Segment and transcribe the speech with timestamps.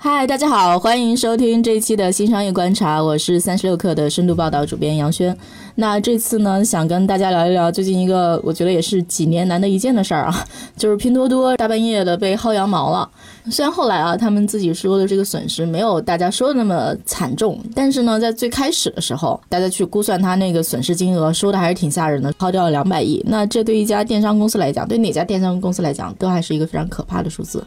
[0.00, 5.36] 嗨，大家好，欢迎收听这一期的新商业观察，我是三十六氪的深度报道主编杨轩。
[5.74, 10.46] 那这次呢，想跟大家聊一聊最近一个我觉得也是几年难得一见的事儿啊，
[10.78, 13.10] 就是拼多多大半夜的被薅羊毛了。
[13.50, 23.20] 虽然后来啊，他们自己说的这个损失没有大家说的那么惨重，但是呢，在最开始的时候，大家去估算他那个损失金额，说的还是挺吓人的，薅掉了两百亿。
[23.26, 27.66] 那这对一家电商公司来讲，对哪家电商公司来讲，都还是一个非常可怕的数字。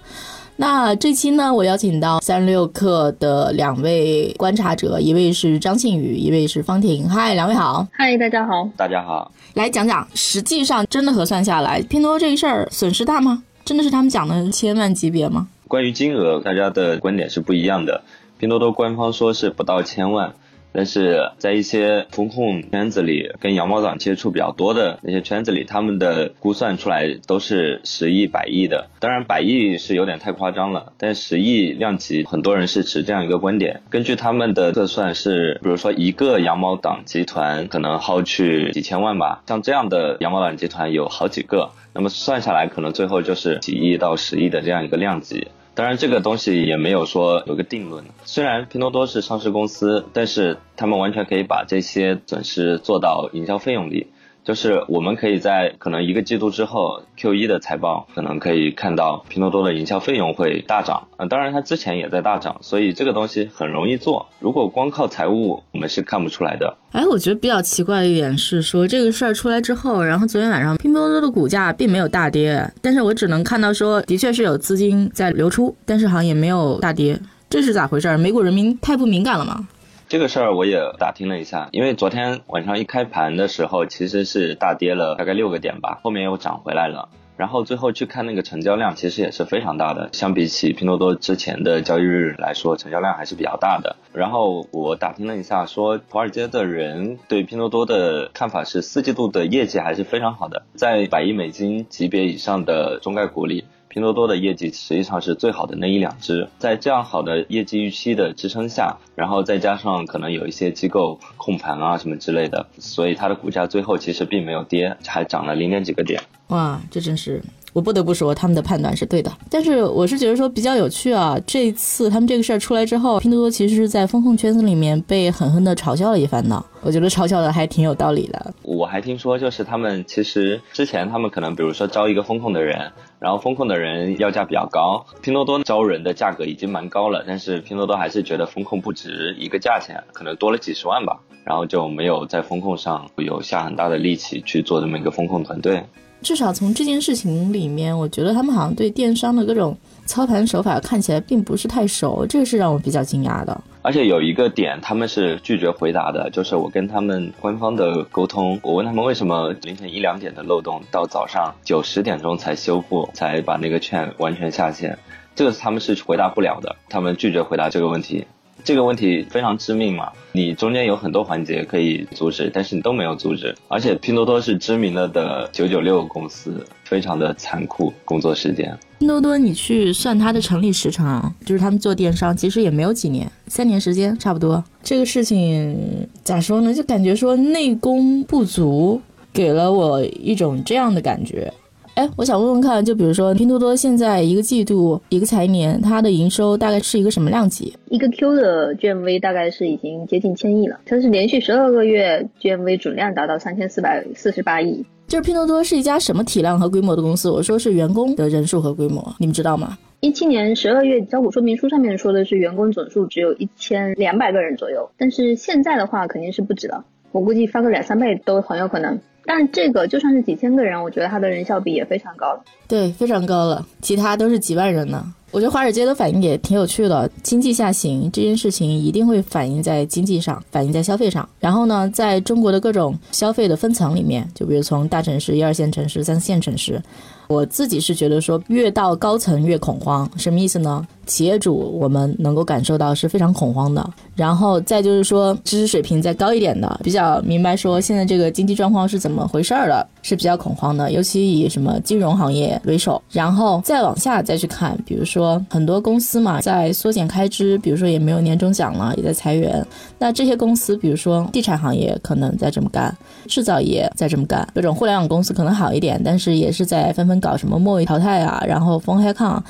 [0.57, 7.09] 那这期呢，我邀请到三十六氪的两位观察者，一位是张庆宇，一位是方婷。
[7.09, 7.87] 嗨，两位好。
[7.91, 8.69] 嗨，大家好。
[8.77, 9.31] 大家好。
[9.55, 13.43] 来讲讲，实际上真的核算下来，拼多多这一事儿损失大吗？
[13.65, 15.47] 真的是他们讲的千万级别吗？
[15.67, 18.03] 关于金额，大家的观点是不一样的。
[18.37, 20.33] 拼多多官方说是不到千万。
[20.73, 28.87] 但是在一些风控圈子里，跟羊毛党接触比较多的那些圈子里，他们的估算出来都是十亿、百亿的。
[28.99, 33.81] 当然，百亿是有点太夸张了，但十亿量级，很多人是持这样一个观点。
[33.89, 45.47] 根据他们的测算是，比如说一个羊毛党集团可能薅去几千万吧，像这样的羊毛党集团有好几个，那么算下来可能最后就是几亿到十亿的这样一个量级。
[45.81, 48.05] 当然，这个东西也没有说有个定论。
[48.23, 54.05] 虽然拼多多是上市公司，但是他们完全可以把这些损失做到营销费用里。
[54.43, 61.25] 就是我们可以在可能一个季度之后，Q 一的财报可能可以看到拼多多的营销费用会大涨啊。
[61.27, 64.27] 当然，它之前也在大涨，所以这个东西很容易做。
[64.39, 66.75] 如果光靠财务，我们是看不出来的。
[66.91, 78.17] 哎，我觉得比较奇怪的一点是说这个事儿出来之后，然后昨天晚上拼多多的股价并没有大跌，但是我只能看到说的确是有资金在流出，但是好像也没有大跌，这是咋回事？
[78.17, 79.67] 美股人民太不敏感了吗？
[80.11, 87.07] 这个事儿我也打听了一下，因为昨天晚上一开盘的时候其实是大跌了大概六个点吧，后面又涨回来了。
[87.37, 93.95] 然后最后去看那个成交量，其实也是非常大的，相比起拼多多之前的交易日来说，成交量还是比较大的。
[94.11, 103.63] 然后我打听了一下，说华尔街的人对拼多多的看法是四季度的业绩还是非常好的，在百亿美金级别以上的中概股里。
[103.91, 116.23] 拼多多的业绩实际上是最好的那一两只，在这样好的业绩预期的支撑下，然后再加上可能有一些机构控盘啊什么之类的，所以它的股价最后其实并没有跌，还涨了零点几个点。
[116.47, 117.43] 哇，这真是。
[117.73, 119.31] 我不得不说，他们的判断是对的。
[119.49, 126.63] 但是我是觉得说比较有趣啊，这次他们这个事儿出来之后，拼多多其实是在风控圈子里面被狠狠的嘲笑了一番呢。
[126.81, 128.53] 我觉得嘲笑的还挺有道理的。
[128.63, 145.83] 我还听说，就是他们其实之前他们可能比如说招一个风控的人，然后风控的人要价比较高，拼多多招人的价格已经蛮高了，但是拼多多还是觉得风控不值一个价钱，可能多了几十万吧，然后就没有在风控上有下很大的力气去做这么一个风控团队。
[146.21, 153.59] 至少从这件事情里面，我觉得他们好像对电商的各种操盘手法看起来并不是太熟，这个是让我比较惊讶的。
[153.81, 164.95] 而且有一个点，他们是拒绝回答的，就是我跟他们官方的沟通，我问他们为什么凌晨一两点的漏洞到早上九十点钟才修复，才把那个券完全下线，
[165.35, 168.25] 这个他们是回答不了的，他们拒绝回答这个问题。
[168.63, 173.55] 这个问题非常致命嘛，你中间有很多环节可以阻止，但是你都没有阻止。
[173.67, 178.77] 而且拼多多是知名了的九九六公司，非常的残酷工作时间。
[178.99, 184.63] 拼多多，你去算它的成立时长，就是他们做电商其实也没有几年，三年时间差不多。
[184.83, 186.73] 这个事情咋说呢？
[186.73, 189.01] 就感觉说内功不足，
[189.33, 191.51] 给了我一种这样的感觉。
[191.95, 197.73] 哎，我想问问看，就比如说拼多多现在一个季度一个财年，它的营收大概是一个什么量级？
[197.89, 204.85] 一个 Q 的 GMV 大概是已经接近千亿了，它是连续十二个月 GMV 总量达到三千四百四十八亿。
[205.07, 207.29] 就是拼多多是一家什么体量和规模的公司？
[207.29, 209.77] 我说是员工的人数和规模，你们知道吗？
[209.99, 218.97] 一七年十二月招股说明书上面说的是员工总数只有一千两百个人左右，但是现在的话肯定是不止了，我估计翻个两三倍都很有可能。
[219.25, 222.41] 但这个就算是几千个人，我觉得它的人效比也非常高了。
[222.67, 223.65] 对，非常高了。
[223.81, 225.13] 其他都是几万人呢。
[225.31, 227.09] 我觉得华尔街的反应也挺有趣的。
[227.23, 231.27] 经济下行这件事情一定会反映在经济上，反映在消费上。
[231.39, 236.81] 然后呢，在中国的各种消费的分层里面，就比如从大城市、一二线城市、三四线城市，
[237.29, 240.09] 我自己是觉得说，越到高层越恐慌。
[240.17, 240.85] 什么意思呢？
[241.11, 243.85] 企业主我们能够感受到是非常恐慌的。
[244.15, 250.89] 然后再就是说知识水平再高一点的，比较明白说现在这个经济状况是怎么回事儿的，是比较恐慌的。
[250.89, 259.65] 尤其以什么金融行业为首，然后再往下再去看，比如说很多公司嘛在缩减开支，比如说也没有年终奖了，也在裁员。
[259.99, 262.95] 那这些公司，比如说地产行业可能在这么干，
[263.27, 269.43] 制造业在这么干，各种互联网公司可能好一点，但是也是在纷纷搞什么末位淘汰啊，然后封黑抗。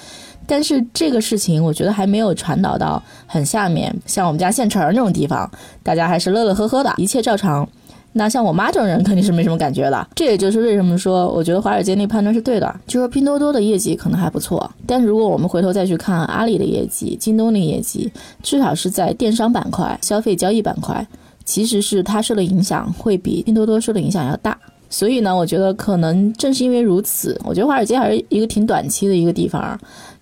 [0.51, 5.49] 但是这个事情，我觉得还没有传导到很下面，像我们家县城那种地方，
[5.81, 7.65] 大家还是乐乐呵呵的，一切照常。
[8.11, 10.05] 那像我妈这种人肯定是没什么感觉的。
[10.13, 18.11] 这也就是为什么说，我觉得华尔街那判断是对的，就说拼多多的业绩可能还不错，但如果我们回头再去看阿里的业绩、京东的业绩，
[18.43, 21.07] 至少是在电商板块、消费交易板块，
[21.45, 24.57] 其实是它受的影响会比拼多多受的影响要大。
[24.89, 29.79] 所以呢，我觉得可能正是因为如此，我觉得华尔街还是一个挺短期的一个地方。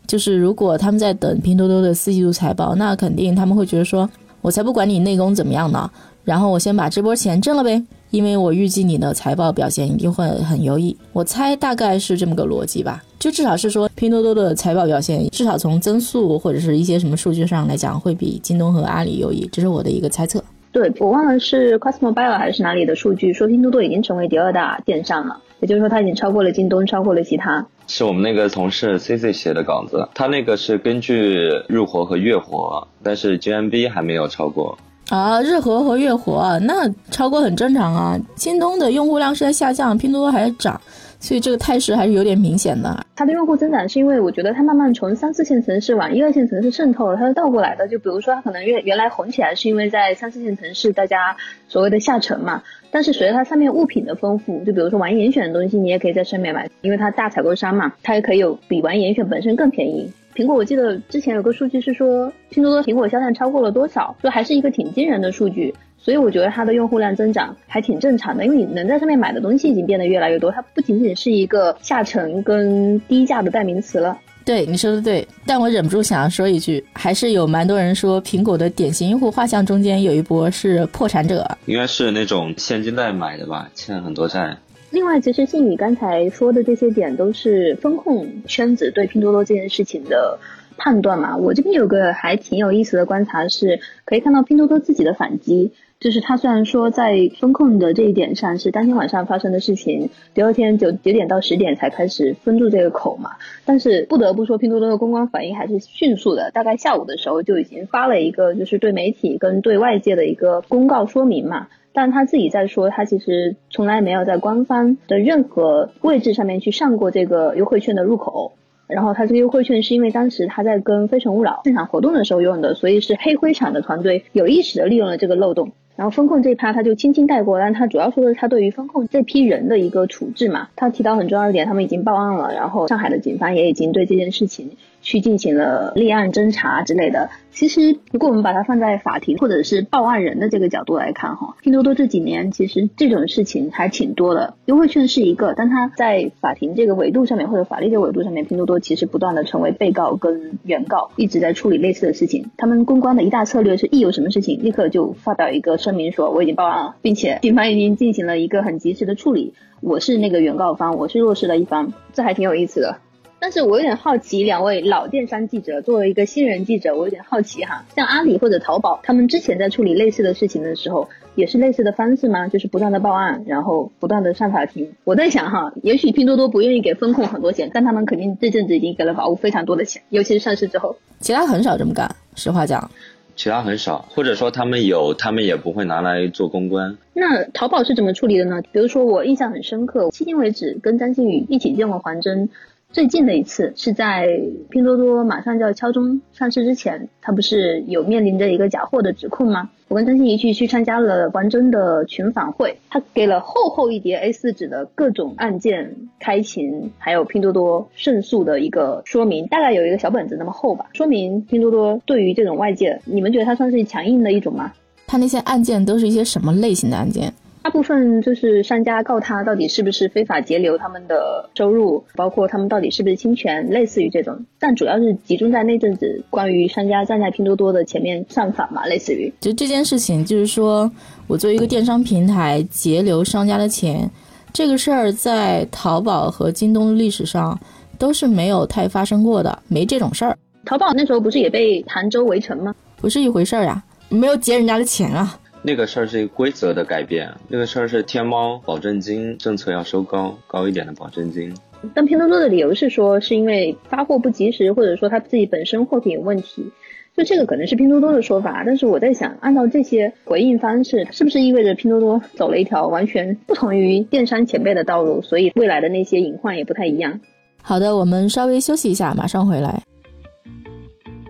[0.09, 4.09] 就是如果他们在等拼多多的四季度财报，那肯定他们会觉得说，
[4.41, 5.87] 我才不管你内功怎么样呢，
[6.23, 7.79] 然后我先把这波钱挣了呗，
[8.09, 10.97] 因为我预计你的财报表现一定会很优异。
[11.13, 20.43] 我猜大概是这么个逻辑吧，就至少是说拼多多的财报表现，至少从增速或者是一些什么数据上来讲，会比京东和阿里优异，这是我的一个猜测。
[20.71, 27.67] 对我忘了是 Cosmobile 还是哪里的数据，说拼多多已经成为第二大电商了，也就是说它已经超过了京东，超过了其他。
[27.89, 34.77] 是我们那个同事 C C 写的稿子，他那个是根据日活和月活，但是 G M B 还没有超过
[35.09, 35.41] 啊。
[35.41, 38.15] 日活和月活那超过很正常啊。
[38.35, 40.79] 京东的用户量是在下降，拼多多还在涨。
[41.19, 43.05] 所以这个态势还是有点明显的。
[43.15, 47.87] 它的用户增长是因为我觉得它慢慢从三四线城市往一二线城市渗透了，它是倒过来的。
[47.87, 51.35] 就比如说它可能原原来红起来是因为在三四线城市大家
[51.67, 60.09] 所谓的下沉嘛，但是随着它上面物品的丰富，就比如说玩严选的东西你也可以在上面买，因为它大采购商嘛，它也可以有比玩严选本身更便宜。
[60.33, 65.73] 苹果我记得之前有个数据是说拼多多苹果销量超过了多少，就还是一个挺惊人的数据。
[66.09, 74.17] 所以我觉得它的用户量增长还挺正常的，因为你能在上面买的东西已经变得越来越多，它不仅仅是一个下沉跟低价的代名词了。
[74.43, 84.57] 对，你说的对，但我忍不住想要说一句，还是有蛮多人说苹果的典型用户画像中间有一波是破产者，应该是那种现金贷买的吧，欠很多债。
[84.89, 90.39] 另外，其实信宇刚才说的这些点都是风控圈子对拼多多这件事情的
[90.75, 91.37] 判断嘛。
[91.37, 95.71] 我这边有个还挺有意思的观察，是可以看到拼多多自己的反击。
[95.99, 103.31] 就是他虽然说在风控的这一点上是当天晚上发生的事情，第二天九九点到十点才开始封住这个口嘛，
[103.65, 118.53] 但是不得不说拼多多的公关反应还是迅速的，大概下午的时候就已经发了一个就是对媒体跟对外界的一个公告说明嘛，但他自己在说他其实从来没有在官方的任何位置上面去上过这个优惠券的入口，
[118.87, 125.73] 然后他这个优惠券是因为当时他在跟非诚勿扰现场活动的时候用的，所以是黑灰厂的团队有意识的利用了这个漏洞。
[125.99, 130.69] 然后风控这一趴他就轻轻带过，但他主要说的是他对于风控这批人的一个处置嘛。
[130.77, 137.29] 他提到很重要一点，他们已经报案了，然后上海的警方也已经对这件事情去进行了立案侦查之类的。
[137.51, 144.53] 其实，如果我们把它放在法庭或者是报案人的这个角度来看，哈，拼多多这几年其实这种事情还挺多的。
[144.65, 152.49] 优惠券是一个，但它在法庭这个维度上面或者法律这个维度上面，拼多多其实不断的成为被告跟原告，一直在处理类似的事情。
[152.55, 159.53] 他们公关的一大策略是，一有什么事情，立刻就发表一个声明说我已经报案了，并且警方已经进行了一个很及时的处理。
[159.81, 162.97] 我是那个原告方，我是弱势的一方，这还挺有意思的。
[163.41, 172.47] 但是我有点好奇，两位老电商记者作为一个新人记者，我有点好奇哈，像阿里或者淘宝，他们之前在处理类似的事情的时候，也是类似的方式吗？
[172.49, 174.93] 就是不断的报案，然后不断的上法庭。
[175.05, 180.97] 我在想哈，也许拼多多不愿意给风控很多钱，但他们肯定这阵子已经给了法务非常多的钱，尤其是上市之后。
[181.19, 182.91] 其他很少这么干，实话讲。
[183.37, 186.97] 其他很少，或者说他们有，他们也不会拿来做公关。
[187.13, 188.61] 那淘宝是怎么处理的呢？
[188.73, 192.49] 比如说我印象很深刻，迄今为止跟张馨予一起见过黄峥。
[192.91, 194.27] 最近的一次是在
[194.71, 199.69] 拼多多马上就要敲钟上市之前，它不是有面临着一个假货的指控吗？
[199.89, 214.73] 我跟张馨怡去去参加了黄峥的群访会，他给了厚厚一叠 A4 纸的各种案件开庭，还有拼多多胜诉的一个说明，大概有一个小本子那么厚吧，说明拼多多对于这种外界，你们觉得它算是强硬的一种吗？
[215.05, 217.31] 它那些案件都是一些什么类型的案件？
[217.61, 224.45] 大部分就是商家告他到底是不是非法截留他们的收入，包括他们到底是不是侵权，类似于这种。
[224.59, 229.31] 但主要是集中在那阵子关于商家站在拼多多的前面上访嘛，类似于。
[229.41, 230.89] 就这件事情，就是说
[231.27, 234.09] 我作为一个电商平台截留商家的钱，
[234.53, 237.59] 这个事儿在淘宝和京东历史上
[237.97, 240.35] 都是没有太发生过的，没这种事儿。
[240.65, 242.73] 淘宝那时候不是也被杭州围城吗？
[242.95, 245.37] 不是一回事儿呀，没有截人家的钱啊。
[245.61, 251.53] 那个事儿是一个规则的改变，那个事儿是天猫保证金政策要收高高一点的保证金。
[251.93, 256.71] 但拼多多的理由是说，是因为发货不及时，或者说他自己本身货品有问题。
[257.17, 265.21] 就这个可能是拼多多的说法，但是我在想，按照这些回应方式，是不是意味着拼多多走了一条完全不同于电商前辈的道路？
[265.21, 267.19] 所以未来的那些隐患也不太一样。
[267.61, 269.81] 好的，我们稍微休息一下，马上回来。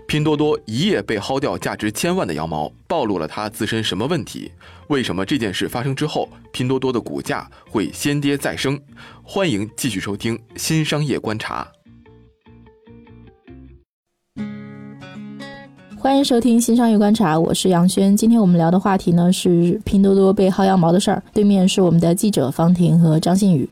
[0.10, 4.52] 拼多多一夜被薅掉价值千万的羊毛，暴露了它自身什么问题？
[4.88, 8.80] 为什么这件事发生之后，拼多多的股价会先跌再升？
[9.22, 11.72] 欢迎继续收听《新商业观察》。
[15.96, 18.18] 欢迎收听《新商业观察》，我是杨轩。
[18.18, 21.22] 今天我们聊的话题呢是拼多多被薅羊毛的事儿。
[21.32, 23.70] 对面是我们的记者方婷和张馨宇。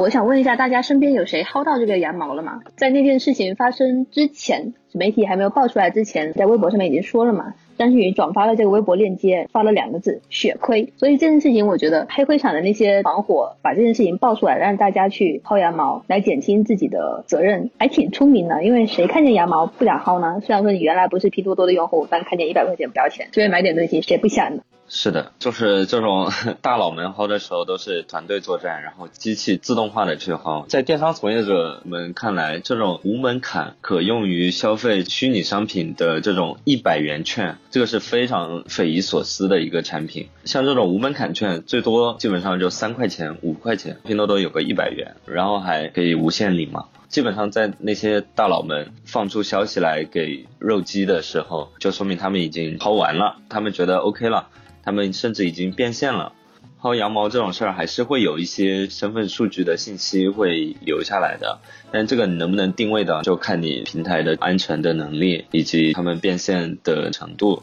[0.00, 2.60] 我想问一下，大家身边有谁薅到这个羊毛了吗？
[2.76, 7.54] 在那件事情发生之前，媒体还没有爆出来之前，在微博上面已经说了嘛。
[7.78, 10.92] 张馨予转发了这个微博链接，发了两个字“血亏”。
[10.98, 18.64] 所以这件事情，我觉得黑灰厂的那些团伙把这件事情爆出来，让大家去薅羊毛，来减轻自己的责任，还挺聪明的。
[18.64, 20.40] 因为谁看见羊毛不想薅呢？
[20.44, 24.62] 虽然说你原来不是拼多多的用户，但看见一百块钱不要钱，随便买点东西，谁不想呢？
[24.96, 26.30] 是的，就是这种
[26.62, 30.66] 大佬们薅的时候都是团队作战，然后机器自动化的去薅。
[30.68, 40.28] 在电商从业者们看来，这种无门槛可用于消费虚拟商品的这种一百元券，这个是非常匪夷所思的一个产品。
[40.44, 46.84] 像这种无门槛券，最多基本上就三块钱、五块钱，拼多多有个一百元，然后还可以无限领嘛。
[47.08, 54.46] 基本上在那些大佬们放出消息来给肉鸡的时候，就说明他们已经薅完了，他们觉得 OK 了。
[54.84, 56.32] 他们甚至已经变现了，
[56.80, 61.60] 薅羊毛这种事儿还是会有一些身份数据的信息会留下来的，
[61.90, 67.62] 但这个能不能定位的，就看你平台的安全的能力以及他们变现的程度。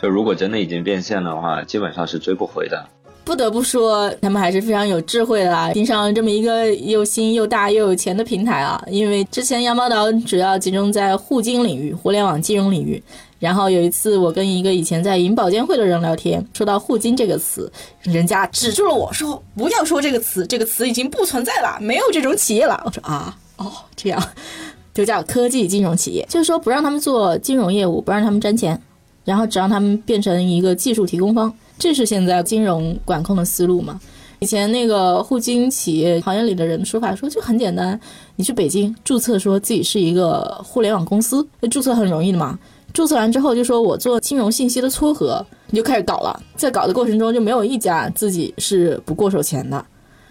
[0.00, 2.88] 就如果真的已经变现的话，基本上是追不回的。
[3.24, 8.82] 不得不说，他们还是非常有智慧的啊，盯上这么一个又新又大又有钱的平台啊。
[8.88, 13.02] 因为之前羊毛岛主要集中在互金领域、互联网金融领域。
[13.38, 17.68] 然后有一次，我跟一个以前在银保监会的人聊天，说到“互金”这个词，
[18.02, 24.22] 人家止住了我说：“不要说这个词，这个词已经不存在了，没有这种企业了。”我说：“啊，哦，这样，
[24.94, 28.80] 就叫科技金融企业，就是说不让他们做金融业务，不让他们沾钱，
[29.24, 31.52] 然后只让他们变成一个技术提供方，
[31.82, 34.00] 这是现在金融管控的思路嘛？
[34.38, 37.98] 以前那个互金企业行业里的人说法说就很简单，
[38.36, 42.56] 你去北京注册，说自己是一个互联网公司，那注册很容易的嘛。”
[42.94, 46.40] 注册完之后就说我做金融信息的撮合，你就开始搞了。
[46.54, 49.84] 在搞的过程中就没有一家自己是不过手钱的，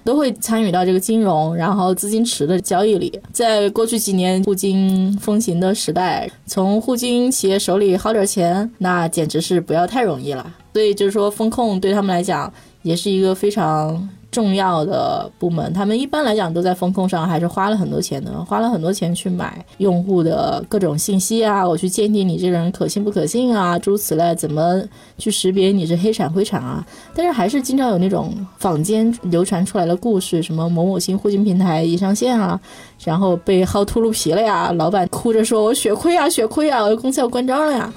[0.04, 3.20] 都会参与到这个金融然后资金池的交易里。
[3.32, 10.56] 在过去几年互金风行的时代，从互金企业手里薅点钱，那简直是不要太容易了。
[10.74, 12.52] 所以就是说风控对他们来讲
[12.84, 14.10] 也是一个非常。
[14.32, 24.82] 重要的部门，他们一般来讲都在风控上还是花了很多钱的，花了很多钱去买用户的各种信息啊，我去鉴定你这个人可信不可信啊，诸如此类，怎么
[25.18, 26.82] 去识别你是黑产灰产啊？
[27.14, 32.58] 但是还是经常有那种坊间流传出来的故事，什么某某新互金平台一上线啊，
[33.04, 37.94] 然后被薅秃噜皮了呀，老板哭着说我血亏啊，血亏啊，我的公司要关张了呀，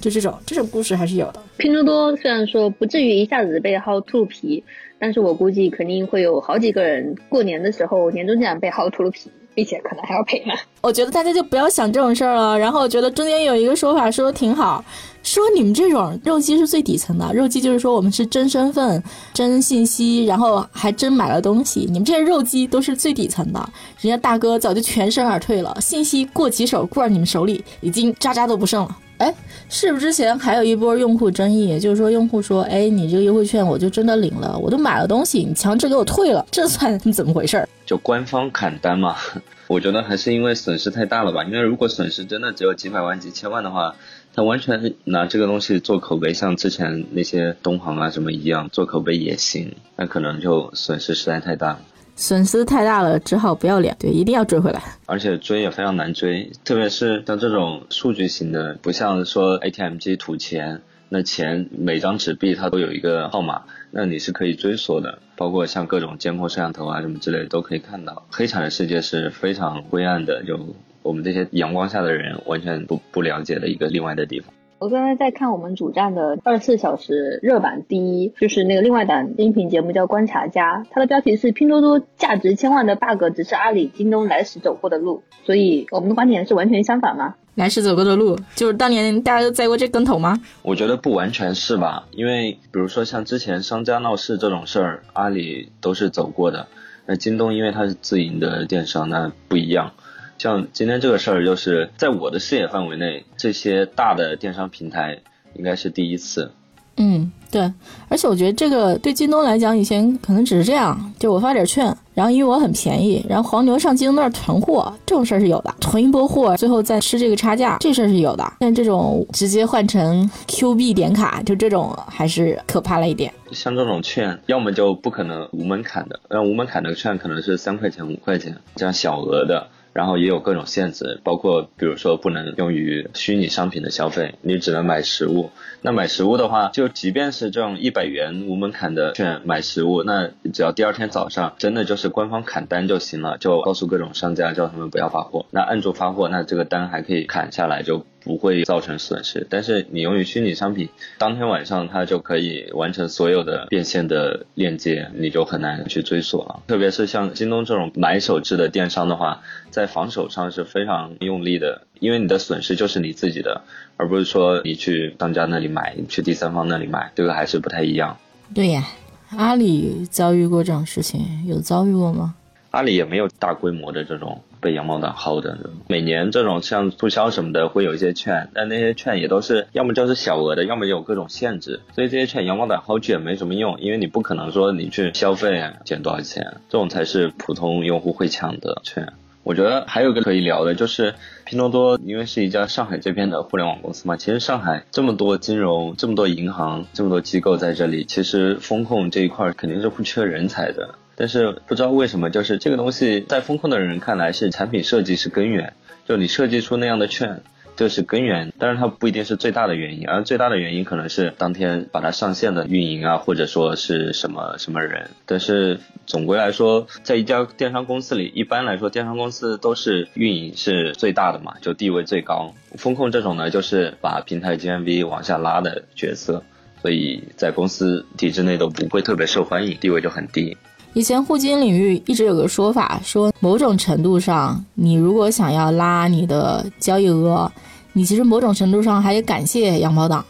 [0.00, 1.34] 就这种这种故事还是有的。
[1.58, 4.64] 拼多多虽然说不至于一下子被薅秃噜皮。
[4.98, 10.54] 但是我估计肯定会有好几个人过年的时候年终奖被薅秃噜皮，并且可能还要赔呢。
[10.80, 12.58] 我觉得大家就不要想这种事儿了。
[12.58, 14.84] 然后我觉得中间有一个说法说的挺好，
[15.22, 21.80] 说你们这种肉鸡是最底层的，肉鸡就是说我们是真身份、真信息，然后还真买了东西。
[21.80, 23.68] 你们这些肉鸡都是最底层的，
[24.00, 28.96] 人家大哥早就全身而退了，信息过几手过到你们手里，已经渣渣都不剩了。
[29.18, 29.32] 哎，
[29.68, 31.78] 是不是之前还有一波用户争议？
[31.78, 39.16] 就是说，用户说：“哎，你这个优惠券我就真的领了，我都买了东西，你强制给我退了，这算怎么回事？”就官方砍单嘛？
[39.68, 41.44] 我觉得还是因为损失太大了吧？
[41.44, 43.94] 因为如果损失真的只有几百万、几千万的话，
[44.34, 51.80] 他完全拿这个东西做口碑，像之前那些东航啊什么一样做口碑也行，那可能就损失实在太大了。
[52.16, 54.82] 损失太大了，只好不要脸，对，一定要追回来。
[55.06, 68.26] 而且追也非常难追，特别是像这种数据型的，不像说 ATM 机吐钱，那钱每张纸币它都有一个号码，那你是可以追索的，包括像各种监控摄像头啊什么之类的都可以看到。
[68.30, 70.58] 黑产的世界是非常灰暗的，就
[71.02, 74.54] 我们这些阳光下的人完全不不了解的一个另外的地方。
[74.84, 87.34] 我刚才在看我们主站的二十四小时热榜第一，就是那个另外档音频节目叫《观察家》，它的标题是“拼多多价值千万的 bug 只是阿里、京东来时走过的路”，所以我们的观点是完全相反吗？
[87.54, 90.38] 来时走过的路，就是当年大家都栽过这跟头吗？
[90.60, 96.68] 我觉得不完全是吧，因为比如说像之前商家闹事这种事儿，阿里都是走过的。
[97.06, 99.92] 那京东因为它是自营的电商，那不一样。
[100.38, 105.18] 像今天这个事儿，就是在我的视野范围内，这些大的电商平台
[105.54, 106.50] 应该是第一次。
[106.96, 107.72] 嗯，对，
[108.08, 118.44] 而且我觉得这个对京东来讲，以前可能只是这样，就我发点券，然后因为我很便宜，然后黄牛上京东那儿囤货，这种事儿是有的，囤一波货，最后再吃这个差价，这事儿是有的。
[118.60, 123.32] 但这种直接换成 Q 币点卡，就这种还是可怕了一点。
[123.50, 129.66] 像这种券，要么就不可能无门槛的，那无门槛的券可能是三块钱、五块钱这样小额的。
[129.94, 135.50] 然后也有各种限制，包括比如说不能用于虚拟商品的消费，你只能买实物。
[135.80, 148.04] 那买实物的话，就即便是这种一百元无门槛的券买实物，那只要第二天早上真的就是官方砍单就行了，就告诉各种商家叫他们不要发货，那按住发货，那这个单还可以砍下来就。
[148.24, 150.88] 不会造成损失，但是你用于虚拟商品，
[151.18, 156.62] 当天晚上它就可以完成所有的变现的链接，你就很难去追索了。
[156.66, 163.60] 特别是像京东这种买手制的电商的话，在防守上是非常用力的，因为你的损失就是你自己的，
[163.98, 168.16] 而不是说你去商家那里买，去第三方那里买，这个还是不太一样。
[168.54, 168.88] 对呀，
[169.36, 172.34] 阿里遭遇过这种事情，有遭遇过吗？
[172.70, 174.42] 阿里也没有大规模的这种。
[174.64, 189.12] 被羊毛党薅的，每年这种像促销什么的会有一些券，但那些券也都是要么就是小额的，要么有各种限制，所以这些券羊毛党薅去也没什么用，因为你不可能说你去消费减多少钱，这种才是普通用户会抢的券。
[189.44, 191.12] 我觉得还有个可以聊的就是
[191.44, 200.94] 拼多多，因为是一家上海这边的互联网公司嘛，其实上海这么多金融、这么多银行、这么多机构在这里，其实风控这一块肯定是不缺人才的。
[201.16, 205.74] 但是不知道为什么，就是这个东西在风控的人看来是产品设计是根源，
[206.06, 207.42] 就你设计出那样的券，
[207.76, 215.10] 就是根源，但是它不一定是最大的原因，而最大的原因可能是当天把它上线的运营啊，或者说是什么什么人。
[215.26, 222.54] 但是总归来说，在一家电商公司里，一般来说电商公司都是运营是最大的嘛，就地位最高。
[222.76, 226.42] 风控这种呢，就是把平台 GMV 往下拉的角色，
[226.82, 230.56] 所以在公司体制内都不会特别受欢迎，地位就很低。
[230.94, 237.50] 以前互金领域一直有个说法，说某种程度上，你如果想要拉你的交易额，
[237.92, 240.24] 你其实某种程度上还得感谢羊毛党，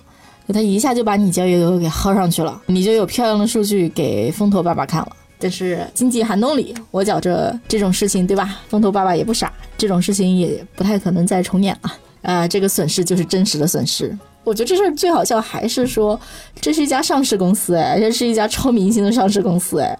[0.48, 5.08] 他一下就把你交易额给薅上去了，你就有漂亮的数据给风投爸爸看了。
[5.38, 8.58] 但是经济寒冬里，我觉着这种事情，对吧？
[8.68, 11.92] 风投爸爸也不傻，这种事情也不太可能再重演了。
[12.22, 14.16] 啊，这个损失就是真实的损失。
[14.44, 16.18] 我觉得这事儿最好笑，还是说
[16.58, 19.98] 这是一家上市公司，哎，这是一家超明星的上市公司，哎。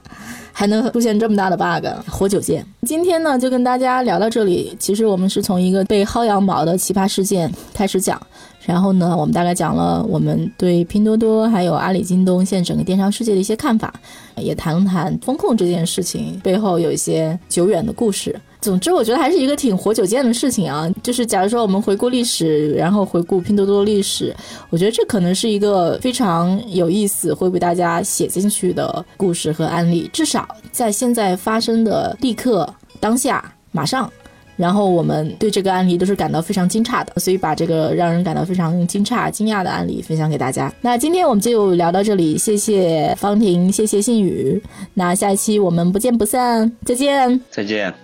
[0.57, 2.64] 还能出现这么大的 bug，活久见。
[2.83, 4.75] 今天呢，就跟大家聊到这里。
[4.79, 8.25] 其实我们是从一个被薅羊毛的奇葩事件开始讲，
[8.64, 13.93] 然后呢，我们大概讲了我们对拼多多还有阿里、京东现在整个电商世界的一些看法，
[14.37, 18.40] 也谈了谈风控这件事情背后有一些久远的故事。
[18.64, 20.90] 总之，我觉得还是一个挺活久见的事情啊。
[21.03, 24.35] 就是假如说我们回顾历史，然后回顾拼多多历史，
[24.70, 30.09] 我觉得这可能是一个非常有意思，会被大家写进去的故事和案例。
[30.14, 32.66] 至少在现在发生的立刻、
[32.98, 34.11] 当下、马上，
[34.57, 40.72] 然后我们对这个案例都是感到非常惊诧的，所以把这个让人感到非常惊诧、惊讶的案例分享给大家。
[40.81, 44.62] 那今天我们就聊到这里，谢谢方婷，谢谢信宇。
[44.94, 48.04] 那下一期我们不见不散，再见，再见。